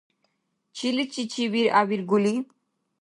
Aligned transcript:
Чили 0.75 1.05
чи 1.31 1.43
виргӏявиргули? 1.51 2.33